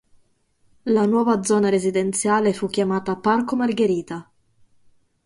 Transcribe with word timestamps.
La 0.85 1.05
nuova 1.05 1.43
zona 1.43 1.69
residenziale 1.69 2.53
fu 2.55 2.65
chiamata 2.65 3.15
"Parco 3.17 3.55
Margherita". 3.55 4.27